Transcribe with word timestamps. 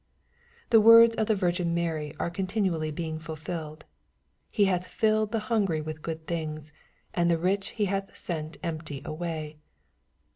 The 0.71 0.81
words 0.81 1.15
of 1.15 1.27
the 1.27 1.35
Virgin 1.35 1.75
Mary 1.75 2.15
are 2.19 2.31
continually 2.31 2.89
being 2.89 3.19
fulfilled," 3.19 3.85
He 4.49 4.65
hath 4.65 4.87
fiilled 4.87 5.29
the 5.31 5.37
hungry 5.53 5.79
with 5.79 6.01
good 6.01 6.25
things, 6.25 6.73
and 7.13 7.29
the 7.29 7.37
rich 7.37 7.73
he 7.77 7.85
hath 7.85 8.17
sent 8.17 8.57
empty 8.63 9.03
away." 9.05 9.59